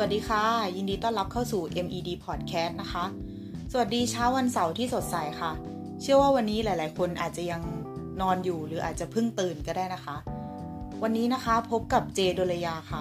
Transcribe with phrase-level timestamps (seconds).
[0.00, 0.44] วัสดีค่ะ
[0.76, 3.04] ยินดีต้อนรับเข้าสู่ MED Podcast นะคะ
[3.72, 5.52] สวัสดีเช้าวันเสาร์ที่สดใสค่ะ
[6.00, 7.62] เชื่อว่าวันนี้หลาย ๆ คนอาจจะยัง
[8.20, 10.16] นอนอยู่หรืออาจจะเพิ่งตื่นก็ได้นะคะ
[11.02, 13.00] วันนี้นะคะพบกับเจดลยาค่ะ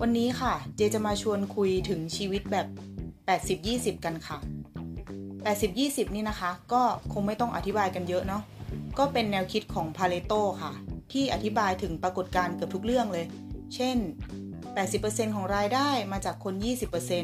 [0.00, 2.66] วันนี้ค่ะ เจจะมาชวนคุยถึงชีวิตแบบ
[3.36, 4.38] 80-20 กันค่ะ
[5.46, 6.82] 80-20 นี่นะคะ ก็
[7.12, 8.42] คงไม่ต้องอธิบายกันเยอะเนาะ
[8.98, 10.32] ก็เป็นแนวคิดของพาเลโต
[10.62, 10.72] ค่ะ
[11.12, 13.26] ที่อธิบายถึงปรากฏการณ์เกือบทุกเรื่องเลย
[13.74, 13.96] เช่น
[14.82, 16.54] 80%ของรายได้มาจากคน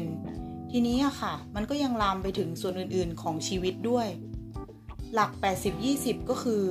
[0.01, 4.07] 20%ทีนี้อะค่ะ มันก็ยังลามไปถึงส่วนอื่นๆของชีวิตด้วย
[5.13, 5.31] หลัก
[5.79, 6.63] 80-20 ก็คือ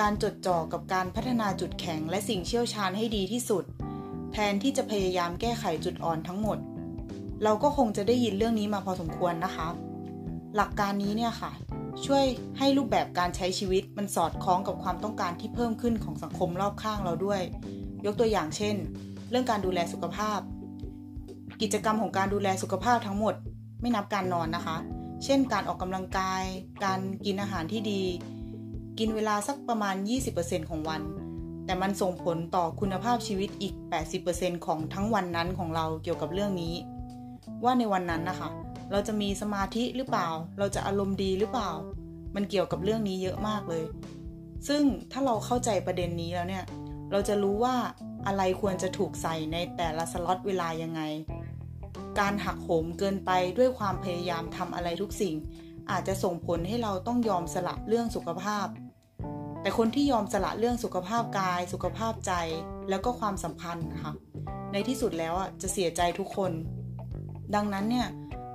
[0.00, 3.64] การจดจ่อกับการพัฒนาจุดแข็งและสิ่งเชี่ยวชาญให้ดีที่สุด
[4.32, 6.58] แทนที่จะพยายามแก้ไขจุดอ่อนทั้งหมด
[7.42, 9.68] เราก็คงจะได้ยินเรื่องนี้มาพอสมควรนะคะ
[10.56, 11.50] หลักการนี้เนี่ยค่ะ
[12.06, 12.24] ช่วย
[12.58, 17.42] ให้รูปแบบการใช้ชีวิตมันสอดคล้องกับความต้องการที่เพิ่มขึ้นของสังคมรอบข้างเราด้วย
[18.04, 18.76] ยกตัวอย่างเช่น
[19.30, 20.40] เรื่องการดูแลสุขภาพ
[21.62, 23.34] กิจกรรมของการดูแลสุขภาพทั้งหมด
[23.80, 24.76] ไม่นับการนอนนะคะ
[25.24, 26.42] เช่น การออกกำลังกาย
[26.84, 28.02] การกินอาหารที่ดี
[28.98, 29.94] กินเวลาสักประมาณ
[30.32, 31.02] 20%ของวัน
[31.64, 33.74] แต่มันส่งผลต่อคุณภาพชีวิตอีก
[34.20, 36.74] 80%ของทั้งวันนั้นของเราเกี่ยวกับเรื่องนี้
[37.64, 38.48] ว่าในวันนั้นนะคะ
[38.92, 41.70] เราจะมีสมาธิหรือเปล่า เราจะอารมณ์ดีหรือเปล่า
[42.34, 43.84] มันเกี่ยวกับเรื่องนี้เยอะมากเลย
[44.68, 46.64] ซึ่งถ้าเราเข้าใจประเด็นนี้แล้วเนี่ย
[47.12, 47.74] เราจะรู้ว่า
[48.26, 51.02] อะไรควรจะถูกใส่ในแต่ละสล็อตเวลายังไง
[52.18, 55.34] การหักโหมเกินไปด้วยความพยายามทำอะไรทุกสิ่ง
[55.90, 58.66] อาจจะส่งผลให้เราต้องยอมสละเรื่องสุขภาพ
[59.62, 62.32] แต่คนที่ยอมสละเรื่องสุขภาพกาย สุขภาพใจ
[62.88, 64.12] แล้วก็ความสัมพันธ์ค่ะ
[64.72, 66.52] ในที่สุดแล้วอะจะเสียใจทุกคน
[67.54, 68.08] ดังนั้นเนี่ย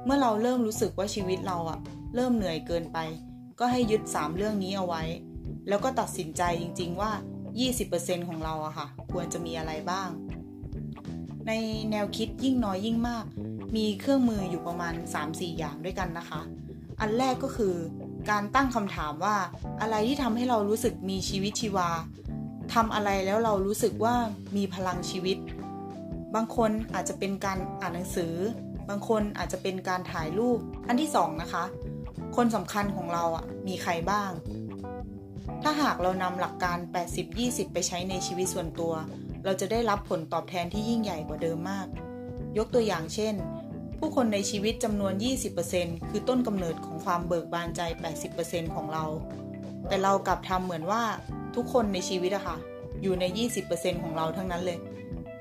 [0.06, 1.80] เมื่อเราเริ่มรู้สึกว่าชีวิตเราอะ
[2.16, 2.98] เริ่มเหนื่อยเกินไป
[3.60, 5.04] ก็ให้ยึด 3 เรื่องนี้เอาไว้
[5.68, 7.12] แล้วก็ตัดสินใจจริง ๆ ว่า
[7.62, 10.10] 20%ของเราอะค่ะ ควรจะมีอะไรบ้าง
[11.48, 11.52] ใน
[11.92, 13.26] แนวคิดยิ่งน้อยยิ่งมาก
[13.76, 14.94] มีเครื่องมืออยู่ประมาณ
[15.26, 16.42] 3-4 อย่างด้วยกันนะคะ
[17.00, 17.76] อันแรกก็คือ
[18.30, 19.36] การตั้งคำถามว่า
[19.82, 21.90] อะไรที่ทำให้เรารู้สึกมีชีวิตชีวา
[22.74, 24.16] ทำอะไรแล้วเรารู้สึกว่า
[24.56, 25.38] มีพลังชีวิต
[26.36, 28.34] บางคนอาจจะเป็นการอ่านหนังสือ
[28.90, 31.64] บางคนอาจจะเป็นการถ่ายรูป อันที่สองนะคะ
[32.36, 34.32] คนสำคัญของเราอะมีใครบ้าง
[35.64, 36.78] ถ้าหากเรานำหลักการ
[37.26, 38.94] 80-20 ไปใช้ในชีวิตส่วนตัว
[39.46, 41.88] เราจะได้รับผลตอบแทนที่ยิ่งใหญ่กว่าเดิมมาก
[42.58, 43.34] ยกตัวอย่างเช่น
[44.00, 45.14] ผู้คนในชีวิตจำนวน
[45.62, 47.82] 20%คือต้นกำเนิดของความเบิกบานใจ
[48.30, 49.06] 80%ของเรา
[49.88, 51.02] แต่เรากลับทำเหมือนว่า
[51.56, 52.58] ทุกคนในชีวิตอะค่ะ
[53.02, 53.26] อยู่ใน
[53.64, 54.80] 20%ของเราทั้งนั้นเลย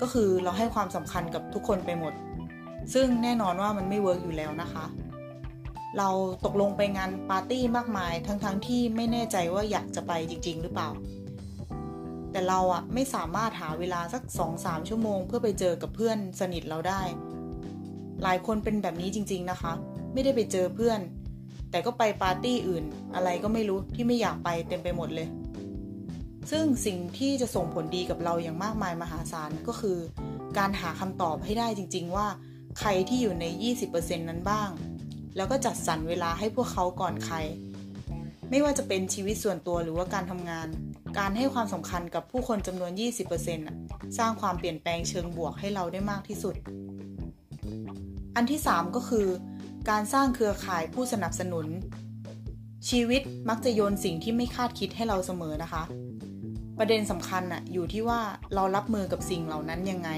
[0.00, 2.12] ก็คือเราให้ความสำคัญกับทุกคนไปหมด
[2.94, 4.84] ซึ่งแน่นอนว่ามันไม่ work อยู่แล้วนะคะ
[5.98, 6.08] เรา
[6.44, 10.88] ตกลงไปงานปาร์ตี้มากมาย ทั้งๆ ที่ไม่แน่ใจว่าอยากจะไปจริง ๆ หรือเปล่า
[12.32, 14.22] แต่เราอะไม่สามารถหาเวลาสัก
[14.56, 17.02] 2-3ชั่วโมง เพื่อไปเจอกับเพื่อนสนิทเราได้
[18.22, 19.72] หลายคนเป็นแบบนี้จริง ๆนะคะ
[20.12, 21.00] ไม่ได้ไปเจอเพื่อน
[21.70, 25.28] แต่ก็ไปปาร์ตี้อื่น อะไรก็ไม่รู้ที่ไม่อยากไปเต็มไปหมดเลย
[26.50, 29.98] ซึ่งสิ่งที่จะส่งผลดีกับเราอย่างมากมายมหาศาลก็คือ
[30.58, 32.26] การหาคำตอบให้ได้จริง ๆ ว่า
[32.78, 33.44] ใครที่อยู่ใน
[33.86, 34.70] 20%นั้นบ้าง
[35.37, 37.37] แล้วก็จัดสรรเวลาให้พวกเขาก่อนใคร
[38.50, 40.69] ไม่ว่าจะเป็นชีวิตส่วนตัวหรือว่าการทำงาน
[41.19, 42.93] การให้ความสำคัญกับผู้คนจำนวน
[43.54, 46.54] 20%สร้างความเปลี่ยนแปลงเชิงบวกให้เราได้มากที่สุด
[48.37, 49.26] อันที่ 3 ก็คือ
[49.91, 51.66] การสร้างเครือข่ายผู้สนับสนุน
[52.88, 55.82] ชีวิตมักจะโยนสิ่งที่ไม่คาดคิดให้เราเสมอนะคะ
[56.78, 58.20] ประเด็นสำคัญอะอยู่ที่ว่า
[58.54, 60.10] เรารับมือกับสิ่งเหล่านั้นยังไง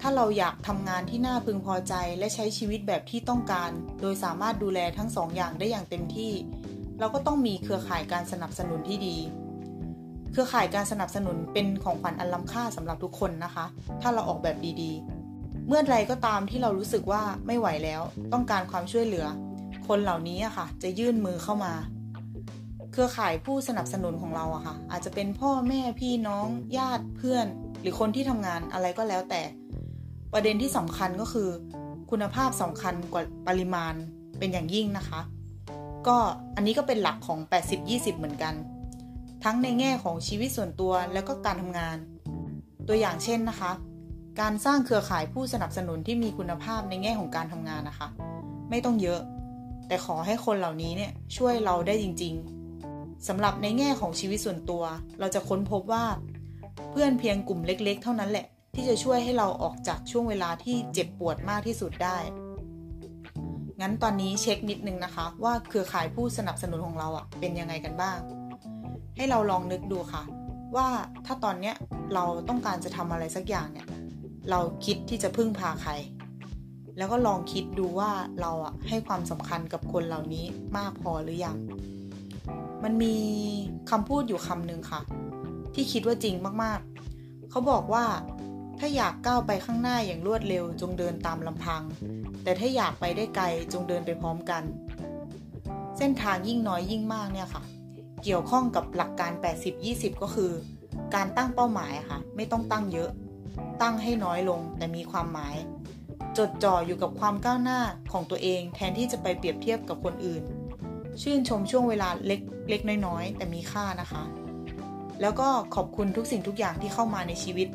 [0.00, 6.32] ถ้าเราอยากทำงานที่น่าพึงพอใจ และใช้ชีวิตแบบที่ต้องการ โดยสามารถดูแลทั้งสองอย่างได้อย่างเต็มที่
[7.00, 9.16] เราก็ต้องมีเครือข่ายการสนับสนุนที่ดี
[10.32, 13.64] เครือข่ายการสนับสนุนเป็นของขวัญอันล้ำค่าสำหรับทุกคนนะคะ
[14.02, 19.26] ถ้าเราออกแบบดีๆ เมื่อไรก็ตามที่เรารู้สึกว่าไม่ไหวแล้ว ต้องการความช่วยเหลือ
[19.88, 21.72] คนเหล่านี้อะค่ะ จะยื่นมือเข้ามา
[22.92, 26.46] เครือข่ายผู้สนับสนุนของเราอะค่ะ อาจจะเป็นพ่อแม่พี่น้อง
[26.78, 27.46] ญาติเพื่อน
[27.80, 29.42] หรือคนที่ทำงานอะไรก็แล้วแต่
[30.32, 31.48] ประเด็นที่สำคัญก็คือ
[32.10, 33.94] คุณภาพสำคัญกว่าปริมาณ
[34.38, 35.20] เป็นอย่างยิ่งนะคะ
[36.06, 36.16] ก็
[36.56, 37.38] อันนี้ก็เป็นหลักของ
[37.78, 38.54] 80-20 เหมือนกัน
[39.44, 41.96] ทั้งในแง่ของชีวิตส่วนตัวแล้วก็การทำงาน
[42.88, 43.72] ตัวอย่างเช่นนะคะ
[44.40, 48.08] การสร้างเครือข่ายผู้สนับสนุนที่มีคุณภาพในแง่ของการทำงานนะคะ
[48.70, 49.20] ไม่ต้องเยอะ
[49.88, 52.34] แต่ขอให้คนเหล่านี้เนี่ยช่วยเราได้จริง
[52.80, 54.82] ๆสำหรับในแง่ของชีวิตส่วนตัว
[55.20, 56.04] เราจะค้นพบว่า
[56.90, 58.46] เพื่อนเพียงกลุ่มเล็ก ๆ เท่านั้นแหละ
[58.80, 62.18] ที่จะช่วยให้เราออกจากช่วงเวลาที่เจ็บปวดมากที่สุดได้
[63.80, 68.18] งั้นตอนนี้เช็คนิดนึงนะคะ ว่าเครือข่ายผู้สนับสนุนของเราอะเป็นยังไงกันบ้าง
[69.16, 70.22] ให้เราลองนึกดูค่ะ
[70.76, 70.88] ว่า
[71.26, 71.74] ถ้าตอนเนี้ย
[72.14, 73.86] เราต้องการจะทำอะไรสักอย่างเนี่ย
[74.50, 75.92] เราคิดที่จะพึ่งพาใคร
[76.98, 78.10] แล้วก็ลองคิดดูว่า
[78.40, 80.44] เราอะให้ความสำคัญกับคนเหล่านี้
[80.78, 81.56] มากพอหรือยัง
[82.84, 83.16] มันมี
[83.90, 85.00] คำพูดอยู่คำหนึ่งค่ะ
[85.74, 88.04] ที่คิดว่าจริงมากๆ เขาบอกว่า
[88.82, 91.82] ถ้าอยากก้าวไปข้างหน้าอย่างรวดเร็วจงเดินตามลำพัง
[92.42, 94.62] แต่ถ้าอยากไปได้ไกลจงเดินไปพร้อมกัน
[95.98, 97.62] เส้นทางยิ่งน้อยยิ่งมากเนี่ยค่ะ
[98.22, 99.32] เกี่ยวข้องกับหลักการ
[99.76, 100.52] 80-20 ก็คือ
[101.14, 103.10] การตั้งเป้าหมายค่ะ ไม่ต้องตั้งเยอะ
[103.82, 105.56] ตั้งให้น้อยลงแต่มีความหมาย
[106.38, 107.80] จดจ่ออยู่กับความก้าวหน้า
[108.12, 110.42] ของตัวเองแทนที่จะไปเปรียบเทียบกับคนอื่น
[111.22, 112.40] ชื่นชมช่วงเวลาเล็ก
[112.70, 114.22] เล็กน้อยๆ แต่มีค่านะคะ
[115.20, 117.68] แล้วก็ขอบคุณทุกสิ่งทุกอย่างที่เข้ามาในชีวิต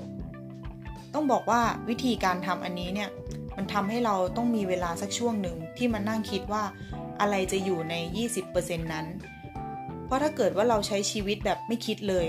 [1.15, 3.09] ต้องบอกว่าวิธีการทำอันนี้เนี่ย
[3.57, 6.63] มันทำให้เราต้องมีเวลาสักช่วงหนึ่งที่มานั่งคิดว่า
[7.21, 7.95] อะไรจะอยู่ใน
[8.41, 9.05] 20%นั้น
[10.05, 12.27] เพราะถ้าเกิดว่าเราใช้ชีวิตแบบไม่คิดเลย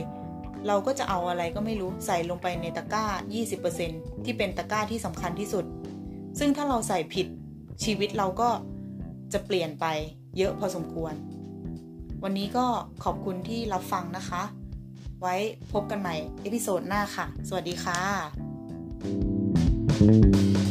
[0.66, 3.04] เราก็จะเอาอะไรก็ไม่รู้ใส่ลงไปในตะกร้า
[3.64, 5.64] 20%ที่เป็นตะกร้าที่สำคัญที่สุด
[6.38, 7.26] ซึ่งถ้าเราใส่ผิด
[7.84, 8.48] ชีวิตเราก็
[9.32, 9.86] จะเปลี่ยนไป
[10.38, 11.14] เยอะพอสมควร
[12.22, 12.66] วันนี้ก็
[13.04, 14.42] ขอบคุณที่รับฟังนะคะ
[15.20, 15.34] ไว้
[15.72, 18.45] พบกันใหม่เอพิโซดหน้าค่ะ สวัสดีค่ะ
[19.06, 20.65] Música